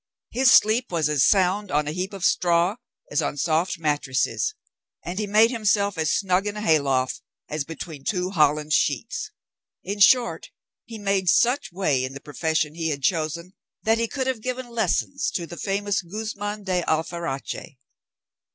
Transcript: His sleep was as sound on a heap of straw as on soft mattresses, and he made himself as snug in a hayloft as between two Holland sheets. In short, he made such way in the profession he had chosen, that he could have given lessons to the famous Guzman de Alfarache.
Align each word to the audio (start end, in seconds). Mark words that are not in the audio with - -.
His 0.31 0.51
sleep 0.51 0.91
was 0.91 1.07
as 1.09 1.23
sound 1.29 1.69
on 1.69 1.87
a 1.87 1.91
heap 1.91 2.11
of 2.11 2.25
straw 2.25 2.77
as 3.11 3.21
on 3.21 3.37
soft 3.37 3.77
mattresses, 3.77 4.55
and 5.05 5.19
he 5.19 5.27
made 5.27 5.51
himself 5.51 5.95
as 5.95 6.11
snug 6.11 6.47
in 6.47 6.57
a 6.57 6.61
hayloft 6.61 7.21
as 7.47 7.65
between 7.65 8.03
two 8.03 8.31
Holland 8.31 8.73
sheets. 8.73 9.29
In 9.83 9.99
short, 9.99 10.49
he 10.85 10.97
made 10.97 11.29
such 11.29 11.71
way 11.71 12.03
in 12.03 12.13
the 12.15 12.19
profession 12.19 12.73
he 12.73 12.89
had 12.89 13.03
chosen, 13.03 13.53
that 13.83 13.99
he 13.99 14.07
could 14.07 14.25
have 14.25 14.41
given 14.41 14.69
lessons 14.69 15.29
to 15.35 15.45
the 15.45 15.55
famous 15.55 16.01
Guzman 16.01 16.63
de 16.63 16.81
Alfarache. 16.89 17.77